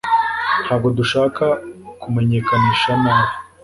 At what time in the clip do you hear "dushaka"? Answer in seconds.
0.97-1.45